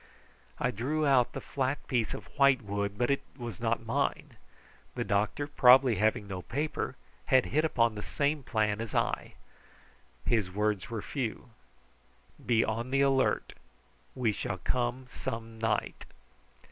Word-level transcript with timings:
I 0.57 0.71
drew 0.71 1.05
out 1.05 1.33
the 1.33 1.39
flat 1.41 1.85
piece 1.85 2.15
of 2.15 2.25
white 2.39 2.63
wood, 2.63 2.97
but 2.97 3.11
it 3.11 3.21
was 3.37 3.59
not 3.59 3.85
mine. 3.85 4.35
The 4.95 5.03
doctor, 5.03 5.45
probably 5.45 5.97
having 5.97 6.27
no 6.27 6.41
paper, 6.41 6.95
had 7.25 7.45
hit 7.45 7.63
upon 7.63 7.93
the 7.93 8.01
same 8.01 8.41
plan 8.41 8.81
as 8.81 8.95
I. 8.95 9.35
His 10.25 10.49
words 10.49 10.89
were 10.89 11.03
few. 11.03 11.51
"Be 12.43 12.65
on 12.65 12.89
the 12.89 13.01
alert. 13.01 13.53
We 14.15 14.31
shall 14.31 14.57
come 14.57 15.05
some 15.07 15.59
night." 15.59 16.05